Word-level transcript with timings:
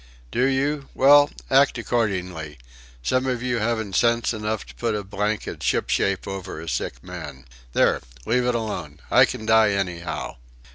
"Do 0.31 0.41
you?... 0.45 0.89
Well, 0.95 1.29
act 1.51 1.77
according! 1.77 2.35
Some 3.03 3.27
of 3.27 3.43
you 3.43 3.59
haven't 3.59 3.93
sense 3.95 4.33
enough 4.33 4.65
to 4.65 4.73
put 4.73 4.95
a 4.95 5.03
blanket 5.03 5.61
shipshape 5.61 6.27
over 6.27 6.59
a 6.59 6.67
sick 6.67 7.03
man. 7.03 7.45
There! 7.73 8.01
Leave 8.25 8.47
it 8.47 8.55
alone! 8.55 8.99
I 9.11 9.25
can 9.25 9.45
die 9.45 9.73
anyhow!" 9.73 10.37